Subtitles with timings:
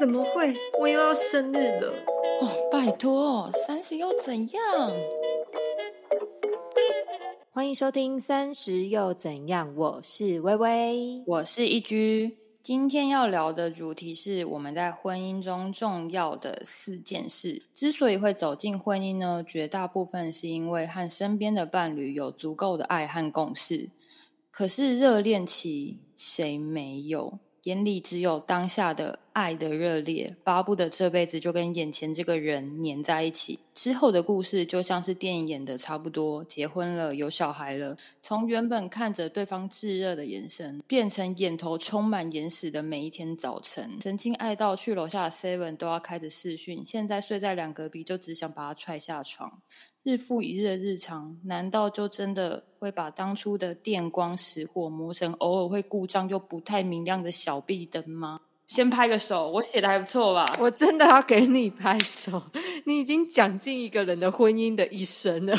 [0.00, 0.54] 怎么会？
[0.80, 1.92] 我又要生日了！
[2.40, 4.90] 哦，拜托，三十又怎样？
[7.50, 12.34] 欢迎收听《三十又怎样》，我是微微，我是一居。
[12.62, 17.62] 今天要聊的主题是我们在婚姻中重要的四件事。
[17.74, 23.90] 之所以会走进婚姻呢，绝大部分是因为和身边的伴侣有足够的爱和共识。
[24.50, 27.38] 可是热恋期谁没有？
[27.64, 33.58] 眼里只有当下的爱的热烈，巴不得这辈子就跟眼前这个人黏在一起。
[33.74, 43.98] 之后的故事就像是电影演的差不多，结婚了，有小孩了，从原本看着对方炙热的眼神，变成眼头充满眼屎的每一天早晨。
[44.00, 49.60] 曾经爱到去楼下 seven 都要开着视讯，现在睡在两隔壁就只想把他踹下床。
[50.02, 58.40] 日复一日的日常，难道就真的会把当初的电光石火磨成偶尔会故障又不太明亮的小壁灯吗？
[58.66, 60.46] 先拍个手，我写的还不错吧？
[60.58, 62.42] 我真的要给你拍手，
[62.86, 65.54] 你已经讲尽一个人的婚姻的一生了，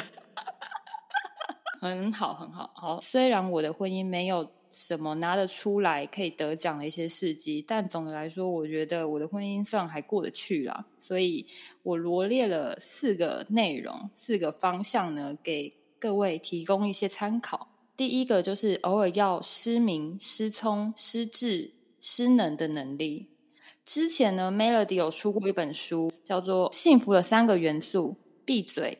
[1.79, 2.99] 很好，很好，好。
[2.99, 4.49] 虽然我的婚姻没有。
[4.71, 10.85] 什么拿得出来可以得奖的一些事迹，但总的来说，我觉得我的婚姻算还过得去啦。
[10.99, 11.45] 所以
[11.83, 15.69] 我罗列了四个内容、四个方向呢，给
[15.99, 17.67] 各位提供一些参考。
[17.97, 23.27] 第一个就是偶尔要失明、失聪、失智、失能的能力。
[23.83, 28.09] 之前呢，Melody 有出过一本书，叫做《幸福的三个元素》：
[28.45, 28.97] 闭嘴、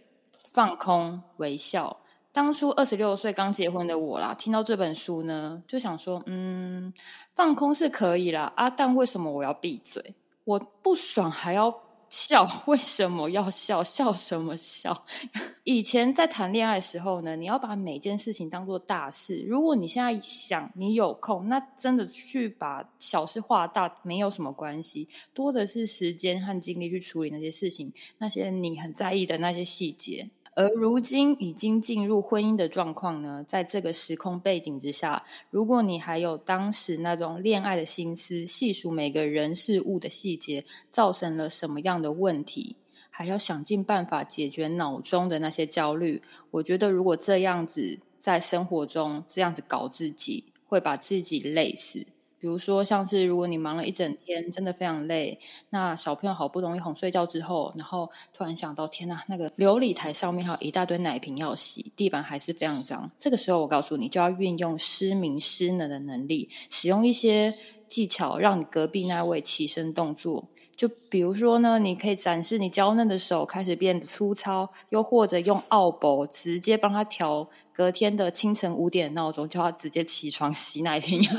[0.51, 2.00] 放空、微笑。
[2.33, 6.93] 当初二十六岁刚结婚的我啦，听到这本书呢，就想说，嗯，
[7.31, 10.15] 放空是可以啦，啊，但为什么我要闭嘴？
[10.45, 11.73] 我不爽还要
[12.07, 13.83] 笑，为什么要笑？
[13.83, 15.05] 笑什么笑？
[15.65, 19.43] 以前在谈恋爱的时候呢，你要把每件事情当做大事。
[19.45, 30.29] 如果你现在想你有空，那真的去把小事化大，没有什么关系，多的是时间和精力去处理那些事情，那些你很在意的那些细节。
[30.53, 42.75] 而如今已经进入婚姻的状况呢，在这个时空背景之下，如果你还有当时那种恋爱的心思，细数每个人事物的细节，造成了什么样的问题，
[43.09, 52.05] 还要想尽办法解决脑中的那些焦虑，我觉得如果这样子在生活中这样子搞自己，会把自己累死。
[52.41, 63.09] 比如说，像是如果你忙了一整天，真的非常累，那小朋友好不容易哄睡觉之后，然后突然想到，天呐，那个琉璃台上面还有一大堆奶瓶要洗，地板还是非常脏。
[63.19, 67.53] 这个时候，我告诉你，就要运用失明失能的能力，使用一些
[67.87, 70.49] 技巧，让你隔壁那位起身动作。
[70.81, 81.21] 就比如说呢，你可以展示你娇嫩的手开始变得粗糙，又或者用奥博直接帮他调隔天的清晨五点闹钟，叫他直接起床洗奶瓶。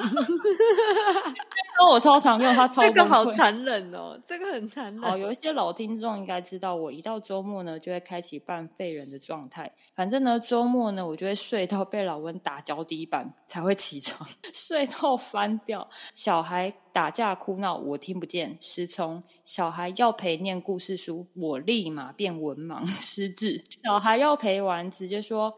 [1.91, 5.05] 我超常用，他超这个好残忍哦，这个很残忍。
[5.05, 9.69] 哦，有一些老听众应该知道，我一到周末呢，就会开启半废人的状态。
[9.97, 15.89] 反正呢，周末呢，我就会睡到被老温打脚底板才会起床， 睡到翻掉。
[16.15, 19.23] 小孩打架哭闹，我听不见，失聪。
[19.45, 23.65] 小孩要陪念故事书，我立马变文盲失智。
[23.83, 25.55] 小孩要陪玩，直接说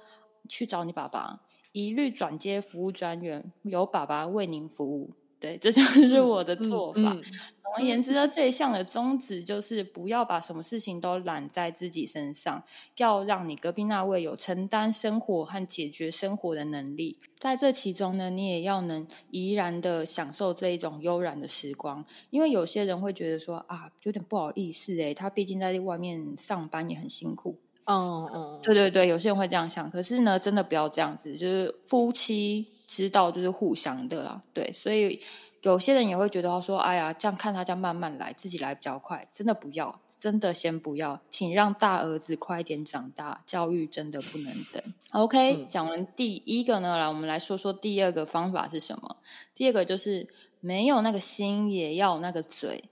[0.49, 1.41] 去找你爸爸，
[1.73, 5.11] 一律转接服务专员，由爸爸为您服务。
[5.45, 7.01] 对，这就是我的做法。
[7.03, 12.63] 总而言之呢，这一项的宗旨就是不要把什么事情都揽在自己身上，
[12.97, 17.19] 要让你隔壁那位有承担生活和解决生活的能力。
[17.39, 22.03] 在这其中呢，你也要能怡然的享受这一种悠然的时光。
[22.31, 27.59] 因为有些人会觉得说啊，有点不好意思诶，他毕竟在外面上班也很辛苦。
[27.87, 29.91] 嗯嗯，对对对，有些人会这样想。
[29.91, 32.69] 可是呢，真的不要这样子，就是夫妻。
[32.95, 35.21] 知道就是互相的啦，对，所以
[35.63, 44.81] 有些人也会觉得说，哎呀，这样看他这样慢慢来，自己来比较快，真的不要，真的先不要，请让大儿子快点长大，教育真的不能等。
[45.11, 49.17] OK，讲完第一个呢，来我们来说说第二个方法是什么？
[49.57, 50.29] 第二个就是
[50.61, 52.85] 没有那个心也要那个嘴，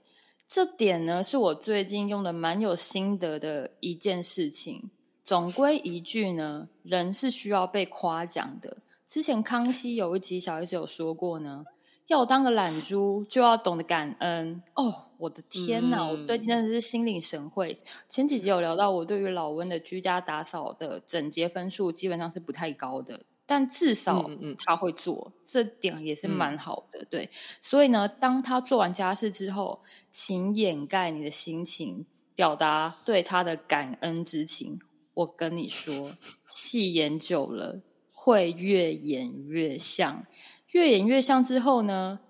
[0.45, 4.91] 这点呢是我最近用的蛮有心得的一件事情。
[5.23, 8.79] 总归一句呢，人是需要被夸奖的。
[9.07, 11.63] 之前康熙有一集小 S 有说过呢，
[12.07, 14.91] 要当个懒猪就要懂得感恩哦。
[15.19, 17.81] 我的天哪，我最近真的是心领神会。
[18.09, 27.05] 前几集有聊到我对于老温的居家打扫的整洁分数基本上是不太高的，但至少他会做，这点也是蛮好的。
[27.09, 27.29] 对，
[27.61, 32.05] 所以呢，当他做完家事之后，请掩盖你的心情，
[32.35, 34.79] 表达对他的感恩之情。
[35.13, 36.11] 我跟你说，
[36.47, 37.79] 戏演久了。
[38.23, 40.25] 会越演越像，
[40.71, 42.21] 越演越像之后呢，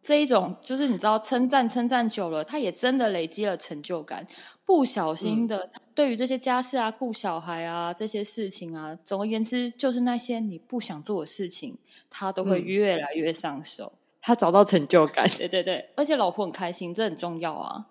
[0.00, 4.26] 这一种就是你知道称赞称赞久了，他也真的累积了成就感。
[4.64, 11.76] 不小心的，对于这些家事啊、顾小孩啊这些事情啊，总而言之，就是那些你不想做的事情，
[12.08, 13.92] 他都会越来越上手。
[14.22, 17.88] 他找到成就感， 对对对，而且老婆很开心，这很重要啊。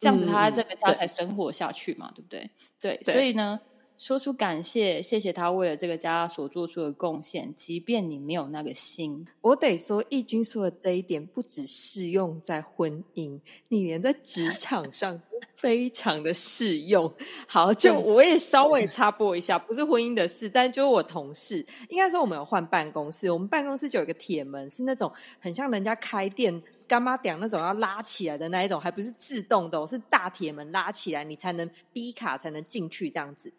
[0.00, 2.50] 这样子他这个家才生活下去嘛，对不对？
[2.80, 3.60] 对，所以呢。
[3.96, 9.26] 说出感谢，谢谢他为了这个家所做出的贡献，即便你没有那个心。
[9.40, 15.22] 我得说，义军说的这一点不只适用在婚姻，你连在职场上
[15.56, 17.14] 非常的适用。
[17.46, 26.62] 好，就我也稍微插播一下，不是婚姻的事，但就是我同事，应该说我们有换办公室，我们办公室就有一个铁门，是那种很像人家开店
[26.94, 33.52] 干妈点那种要拉起来的那一种，还不是自动的，是大铁门拉起来，你才能逼卡才能进去这样子。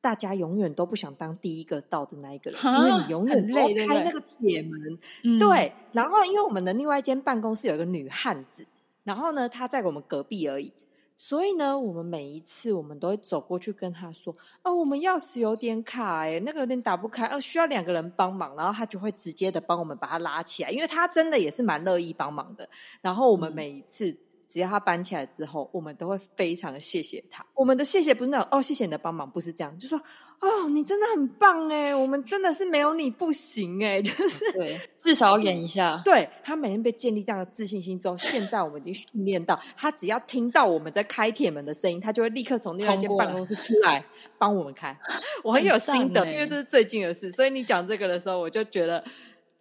[0.00, 3.54] 大家永远都不想当第一个到的那一个人，因为你永远都
[3.88, 5.40] 开那个铁门。
[5.40, 8.64] 对，然后因为我们的另外一间办公室有一个女汉子，
[9.02, 10.72] 然后呢，她在我们隔壁而已，
[11.16, 22.68] 所以呢，我们每一次我们都会走过去跟他说：“哦，我们钥匙有点卡，哎，那个有点打不开，呃，需要两个人帮忙。”然后他就会直接的帮我们把它拉起来，因为他真的也是蛮乐意帮忙的。
[23.00, 24.16] 然后我们每一次。
[24.48, 27.44] 只要他搬起来之后，我们都会非常的谢谢他。
[27.54, 29.98] 我们的谢谢不是那种哦，谢谢你的帮忙，不是这样，就说
[30.40, 36.00] 哦，你真的很棒哎，我们真的是没有你不行哎， 就是对，至少演一下。
[36.04, 44.04] 对他每天被建立这样的自信心之后，现在我们已经训练到，他只要听到我们在开铁门的声音，他就会立刻从另外一间办公室出来
[44.38, 44.96] 帮我们开。
[45.42, 49.02] 我很有心得，因为这是最近的事，所以你讲这个的时候，我就觉得。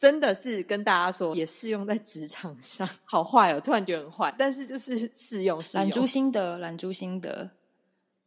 [0.06, 5.60] 真的是跟大家说，也适用在职场上， 好坏哦，突然觉得很坏，但是就是适用。
[5.74, 7.50] 懒猪心得，懒猪心得。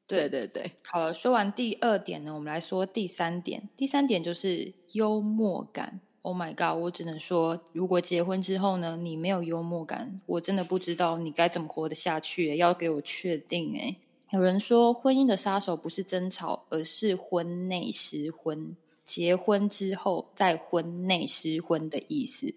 [0.09, 3.69] 对对对，好了，说完第二点呢，我们来说第三点。
[3.77, 6.01] 第三点就是幽默感。
[6.23, 6.83] Oh my god！
[6.83, 12.57] 我只能说，如果结婚之后呢，你没有幽默感，我真的不知道你该怎么活得下去。
[12.57, 13.95] 要给我确定哎。
[14.33, 18.77] 有人说，婚姻的杀手不是争吵，而是婚内失婚。
[19.09, 22.53] 结婚之后在婚内失婚的意思，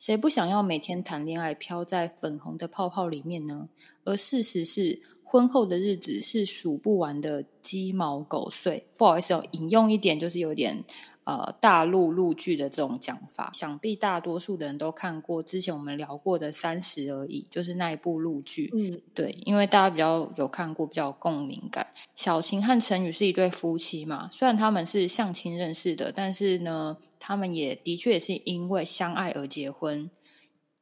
[0.00, 3.68] 谁不想要每天谈恋爱飘在粉红的泡泡里面呢？
[4.02, 8.84] 而事实是，婚后的日子是数不完的鸡毛狗碎。
[8.98, 10.84] 不好意思哦，引用一点就是有点。
[11.24, 15.42] 呃，大陆陆剧的这种讲法，想必大多数的人都看过。
[15.42, 18.70] 之前我们聊过的《三十而已》，就是那一部陆剧。
[18.74, 21.86] 嗯，对，因为大家比较有看过，比较共鸣感。
[22.16, 30.10] 小晴和陈宇是一对夫妻嘛，虽然他们是相亲认识的，但是呢，他们也的确是因为相爱而结婚。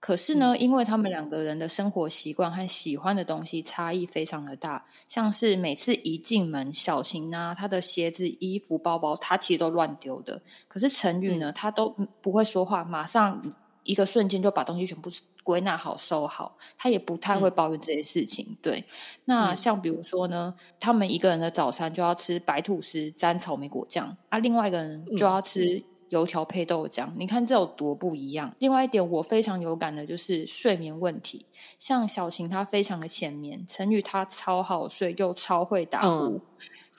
[0.00, 10.40] 可是呢，因为他们两个人的生活习惯和喜欢的东西差异非常的大，像是每次一进门，小晴啊，她的鞋子、衣服、包包，她其实都乱丢的。
[10.68, 13.42] 可是陈宇呢，他都不会说话，马上
[13.82, 15.10] 一个瞬间就把东西全部
[15.44, 16.56] 归纳好、收好。
[16.78, 18.56] 他也不太会抱怨这些事情。
[18.62, 18.82] 对，
[19.26, 25.84] 那像比如说呢，他们一个人的早餐就要吃白吐司沾草莓果酱，啊，另外一个人就要吃。
[26.10, 28.54] 油条配豆浆，你看这有多不一样。
[28.58, 31.46] 另外一点，我非常有感的就是睡眠问题。
[31.78, 36.40] 像小晴她非常的浅眠，陈宇他超好睡又超会打呼。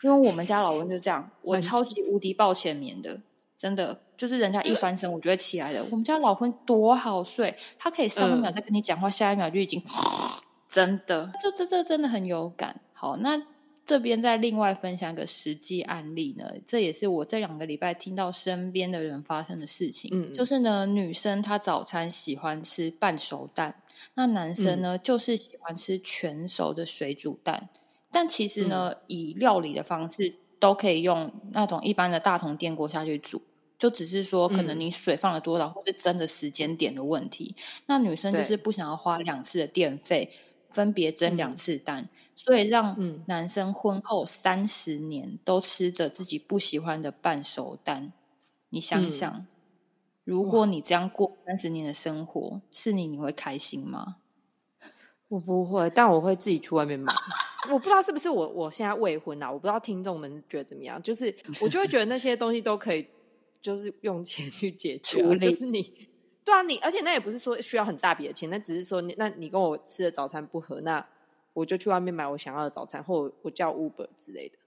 [0.01, 3.21] 因为我们家老温就这样，我超级无敌爆浅眠的，
[3.57, 5.85] 真的就是人家一翻身，我就会起来了。
[5.91, 9.81] 我们家老温多好睡，他可以上一秒在跟你讲话，下一秒就已经
[10.67, 12.81] 真的，这这这真的很有感。
[12.93, 13.41] 好，那。
[13.85, 20.09] 这边再另外分享一个实际案例呢，这也是我这两个礼拜听到身边的人发生的事情。
[20.13, 23.83] 嗯，就是呢，女生她早餐喜欢吃半熟蛋，
[24.13, 27.69] 那男生呢就是喜欢吃全熟的水煮蛋。
[28.11, 33.41] 但其实呢，以料理的方式都可以用那种一般的大铜电锅下去煮，
[33.79, 37.55] 就只是说可能你水放了多少，或是蒸的时间点的问题。
[37.87, 40.29] 那女生就是不想要花两次的电费。
[40.71, 42.97] 分别蒸两次蛋，所以让
[43.27, 48.13] 男生婚后三十年都吃着自己不喜欢的半熟蛋。
[48.69, 49.45] 你想想，
[50.23, 54.15] 如果你这样过三十年的生活，是你，你会开心吗？
[55.27, 57.13] 我不会，但我会自己去外面买。
[57.69, 59.51] 我不知道是不是我我现在未婚啊？
[59.51, 61.01] 我不知道听众们觉得怎么样？
[61.01, 63.05] 就是我就会觉得那些东西都可以，
[63.61, 65.37] 就是用钱去解决。
[65.37, 66.09] 就是你。
[66.43, 71.05] 对啊，你而且那也不是说需要很大笔的钱，那只是说，你那你跟我吃的早餐不合，那
[71.53, 74.57] 我就去外面买我想要的早餐，或我叫 Uber 之类的。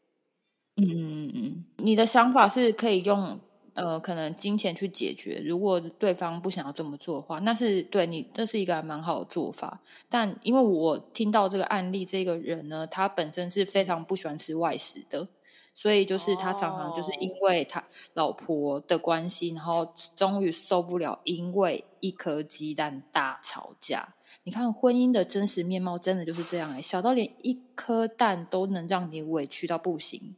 [0.77, 3.39] 嗯嗯嗯，你的想法是可以用
[3.75, 5.43] 呃，可能金钱去解决。
[5.45, 9.81] 如果对方不想要这么做的话，那是对你这是一个蛮好的做法。
[10.09, 15.29] 但因为我听到这个案例，这个人呢，他本身是非常不喜欢吃外食的。
[15.75, 17.83] 所以就是他常常就是因为他
[18.15, 24.15] 老婆的关系，然后终于受不了，因为一颗鸡蛋大吵架。
[24.45, 30.37] 你看婚姻的真实面貌真的就是这样哎，小到连一颗蛋都能让你委屈到不行。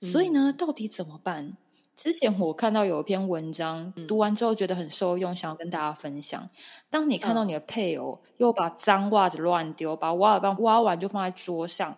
[0.00, 1.56] 所以呢，到底怎么办？
[1.94, 6.48] 之前我看到有一篇文章，读完之后觉得很受用，想要跟大家分享。
[6.90, 11.96] 当你看到你的配偶又把脏袜子乱丢，把挖耳棒挖完就放在桌上，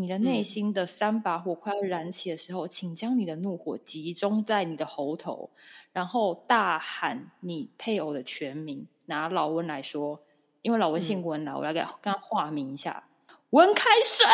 [0.00, 5.50] 你的内心的三把火快要燃起的时候，请将你的怒火集中在你的喉头，
[5.92, 8.86] 然后大喊你配偶的全名。
[9.06, 10.20] 拿老温来说，
[10.62, 13.04] 因为老温姓温啦，我来给跟他化名一下：
[13.50, 14.26] 温开水。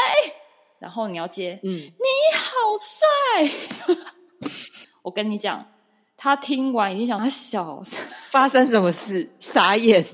[0.79, 2.05] 然后你要接，嗯，你
[2.35, 3.97] 好帅。
[5.01, 5.67] 我跟你讲，
[6.17, 7.81] 他听完已经想他小
[8.31, 10.05] 发生什么事，傻眼。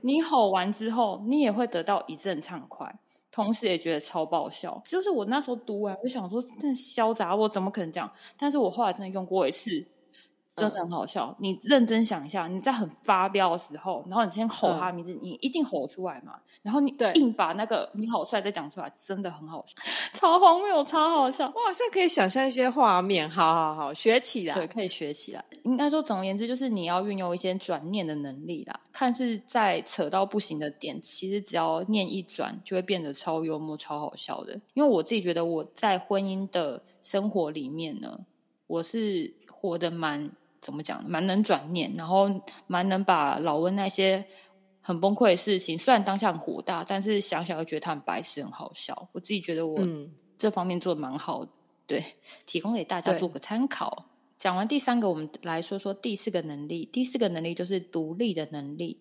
[0.00, 2.98] 你吼完之后，你也会得到一阵畅快，
[3.44, 4.80] 同时也觉得超爆笑。
[4.84, 8.12] 就是我那时候读完，我想说，真的潇洒，我怎么可能这样？
[8.36, 9.86] 但是我后来真的用过一次。
[10.58, 16.34] 真的很好笑，你认真想一下，你在很发飙的时候，然后你先吼他名字，你一定吼出来嘛。
[16.62, 19.74] 然后你硬把那个“你好帅”再讲出来，真的很好笑，
[20.12, 21.46] 超荒谬，超好笑。
[21.46, 25.44] 我好像可以想象一些画面，好好好，学起来，对，可以学起来。
[25.62, 28.80] 应该说，总而言之，就是你要运用一些转念的能力啦。
[28.92, 34.60] 看似在扯到不行的点，其实只要念一转，就会变得超幽默、超好笑的。
[34.74, 38.18] 因为我自己觉得，我在婚姻的生活里面呢，
[38.66, 40.30] 我是活得蛮。
[40.60, 41.02] 怎么讲？
[41.08, 42.28] 蛮能转念，然后
[42.66, 44.24] 蛮能把老温那些
[44.80, 49.08] 很崩溃的事情，虽然当下很火大，但是想想又觉得他很白痴，很好笑。
[49.12, 49.80] 我自己觉得我
[50.38, 51.46] 这方面做的蛮好，
[51.86, 52.02] 对，
[52.46, 54.06] 提供给大家做个参考。
[54.38, 56.84] 讲完第三个，我们来说说第四个能力。
[56.92, 59.00] 第四个能力就是独立的能力。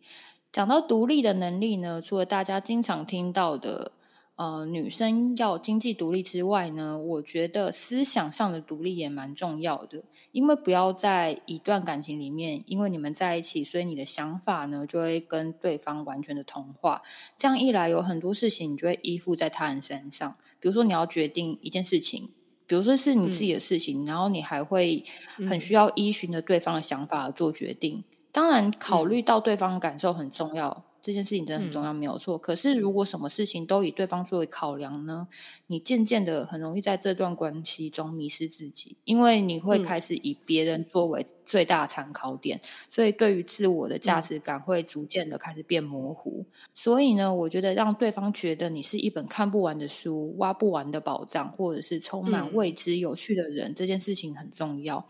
[0.52, 3.92] 讲到独立的能力呢，除了大家经常听到的。
[4.38, 10.04] 呃，女生要经济独立之外呢，我觉得思想上的独立也蛮重要的。
[10.32, 17.02] 因为不要在一段感情里面，因为你们在一起，所以你的想法呢就会跟对方完全的同化。
[17.36, 20.36] 这样一来，有很多事情你就会依附在他人身上。
[20.60, 22.30] 比如说，你要决定一件事情，
[22.68, 25.04] 比如说是你自己的事情，然后你还会
[25.50, 28.04] 很需要依循着对方的想法做决定。
[28.32, 30.86] 当然，考虑到对方的感受很重要。
[31.00, 32.38] 这件事情真的很重要，没有错。
[32.38, 35.26] 可是，如果什么事情都以对方作为考量呢？
[35.68, 46.46] 你渐渐的很容易在这段关系中迷失自己，因为你会开始以别人作为最大参考点，所以对于自我的价值感会逐渐的开始变模糊。
[46.74, 55.08] 所以呢，我觉得让对方觉得你是一本看不完的书、挖不完的宝藏，或者是充满未知有趣的人，这件事情很重要。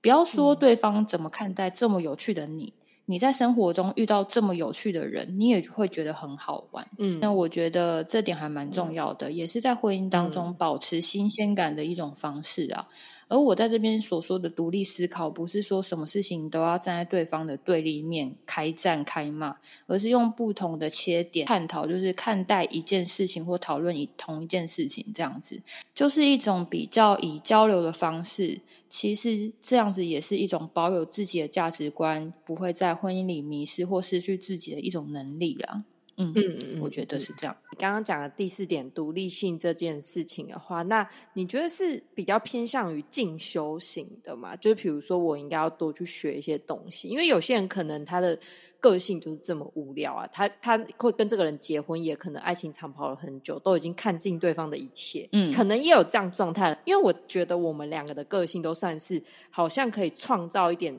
[0.00, 2.72] 不要说对方怎么看待这么有趣的你。
[3.10, 6.86] 你在生活中遇到这么有趣的人，你也会觉得很好玩。
[6.98, 12.86] 嗯，那我觉得这点还蛮重要的，也是在婚姻当中保持新鲜感的一种方式啊。
[13.26, 25.58] 而我在这边所说的独立思考，不是说什么事情都要站在对方的对立面开战开骂，而是用不同的切点探讨，就是看待一件事情或讨论以同一件事情这样子，
[25.94, 28.60] 就是一种比较以交流的方式。
[28.88, 35.84] 其实这样子也是一种保有自己的价值观，不会在婚姻里迷失或失去自己的一种能力啊。
[36.20, 37.56] 嗯嗯嗯，我觉得是这样。
[37.70, 44.56] 你刚刚讲的第四点，独立性这件事情的话，那你觉得是比较偏向于进修型的嘛？
[44.56, 48.36] 就是比如说，我应该要多去学一些东西，因为有些人可能他的
[48.80, 56.78] 个性就是这么无聊啊，他他会跟这个人结婚，也可能爱情长跑了很久，都已经看尽对方的一切，嗯，可能也有这样状态。
[56.84, 60.98] 因为我觉得我们两个的个性都算是好像可以创造一点。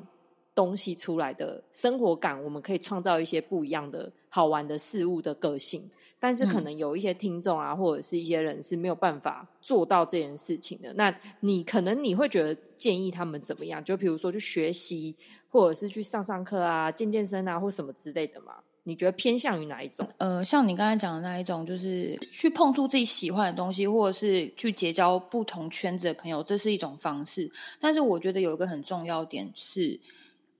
[0.55, 10.93] 东西出来的生活感，我们可以创造一些不一样的好玩的事物的个性，但是可能有一些听众啊，或者是一些人是没有办法做到这件事情的。
[10.93, 13.83] 那你可能你会觉得建议他们怎么样？
[13.83, 15.15] 就比如说去学习，
[15.49, 18.53] 或者是去上上课啊、健健身啊，或什么之类的嘛？
[18.83, 20.07] 你觉得偏向于哪一种？
[20.17, 27.51] 呃，像你刚才讲的那一种，就是去碰触自己喜欢的东西，或者是去结交不同圈子的朋友，这是一种方式。
[27.79, 29.99] 但是我觉得有一个很重要点是。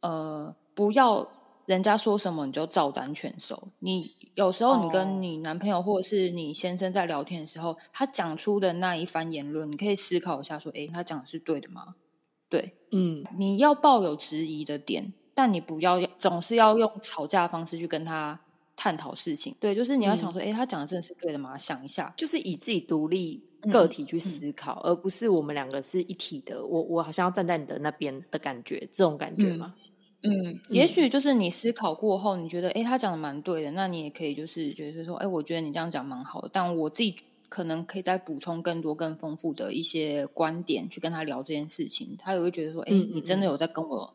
[0.02, 1.30] 呃，不要
[1.70, 3.68] 人家说什么你就照单全收。
[3.78, 4.02] 你
[4.34, 11.94] 有时候你跟你男朋友或者是你先生在聊天的时候，他讲出的那一番言论，你可以思考一下，说：“诶，他讲的是对的吗？”
[12.50, 18.40] 对，嗯，你要抱有质疑的点，但你不要总是要用吵架的方式去跟他
[18.76, 19.56] 探讨事情。
[19.60, 23.40] 对，就是你要想说：“诶，他讲的真的是对的吗？”想一下，就是以自己独立
[23.72, 26.66] 个体去思考，而不是我们两个是一体的。
[26.66, 29.76] 我我好像要站在你的那边的感觉，这种感觉吗？
[29.78, 29.89] 嗯，
[30.70, 36.50] 也许就是你思考过后，你觉得哎，他讲的蛮对的，那你也可以就是觉得说，哎，我觉得你这样讲蛮好的。
[36.52, 37.16] 但我自己
[37.48, 44.14] 可能可以再补充更多、更丰富的一些观点去跟他聊这件事情，他也会觉得说：“哎，你真的有在跟我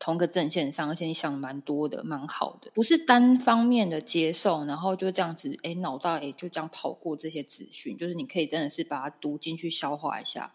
[0.00, 10.52] 同个阵线上，而且你想蛮多的，蛮好的，不是单方面的接受，然后就这样子，哎，脑袋哎就这样跑过这些资讯，就是你可以真的是把它读进去、消化一下。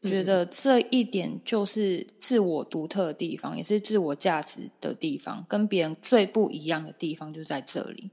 [0.00, 8.10] 对，觉得这一点就是自我独特的地方，也是自我价值的地方，跟别人最不一样的地方就在这里。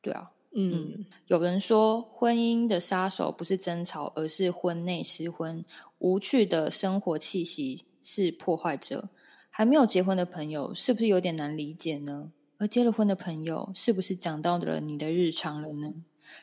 [0.00, 0.30] 对啊。
[0.54, 5.64] 嗯，有人说婚姻的杀手不是争吵，而是婚内失婚。
[5.98, 9.08] 无趣的生活气息是破坏者。
[9.48, 12.30] 还没有结婚的朋友，是不是有点难理解呢？
[12.58, 15.92] 而结了婚的朋友，是不是讲到了你的日常了呢？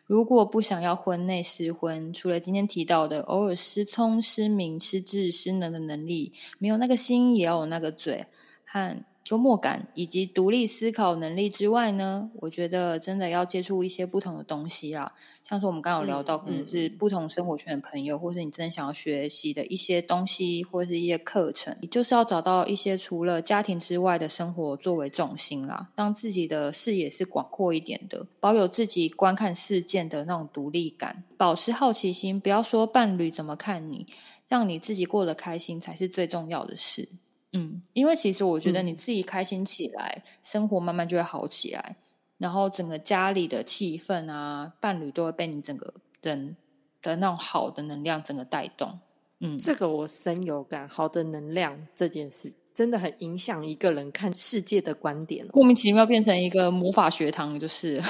[0.06, 8.26] 如果不想要婚内失婚，除了今天提到的偶尔失聪、失明、失智、失能的能力，没有那个心，也要有那个嘴
[8.66, 9.04] 和。
[9.32, 15.14] 幽默感以及独立思考能力之外呢，我觉得真的要接触一些不同的东西啦。
[15.44, 34.06] 像是我们刚刚有聊到，可能是不同生活圈的朋友，或是你真的想要学习的一些东西，或是一些课程，你就是要找到一些除了家庭之外的生活作为重心啦，让自己的视野是广阔一点的，保有自己观看事件的那种独立感，保持好奇心，不要说伴侣怎么看你，
[34.48, 37.10] 让你自己过得开心才是最重要的事。
[37.54, 41.96] 嗯，因为其实我觉得你自己开心起来，生活慢慢就会好起来，
[42.38, 46.56] 然后整个家里的气氛啊，伴侣都会被你整个人
[47.02, 49.00] 的那种好的能量整个带动。
[49.40, 58.02] 嗯，这个我深有感，好的能量这件事真的很影响一个人看世界的观点，莫名其妙变成一个魔法学堂，就是。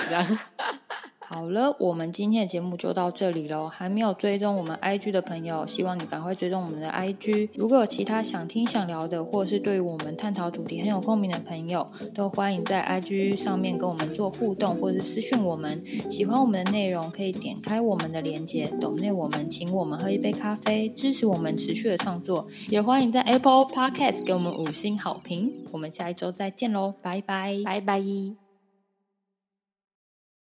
[1.32, 3.68] 好了，我们今天的节目就到这里喽。
[3.68, 7.50] 还没有追踪我们 IG 的朋友，希望你赶快追踪我们的 IG。
[7.54, 15.84] 如果有其他想听、想聊的，或是对于我们探讨主题很有共鸣的朋友，都欢迎在 IG 上面跟我们做互动，或是私讯我们。
[16.10, 22.48] 喜欢我们的内容，可以点开我们的链接，抖内我们，请我们喝一杯咖啡，支持我们持续的创作。
[22.72, 25.54] 也欢迎在 Apple Podcast 给我们五星好评。
[25.72, 28.49] 我们下一周再见喽，拜拜，拜拜。